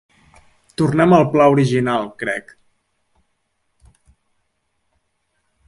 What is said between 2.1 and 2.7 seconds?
crec.